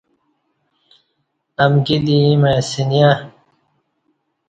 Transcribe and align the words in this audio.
امکی 1.63 1.97
دی 2.05 2.15
ییں 2.21 2.35
مع 2.41 2.53
سنیہ 2.69 3.11